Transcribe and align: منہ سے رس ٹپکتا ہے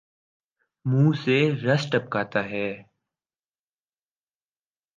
منہ 0.85 1.11
سے 1.23 1.37
رس 1.65 1.83
ٹپکتا 1.91 2.41
ہے 2.51 2.67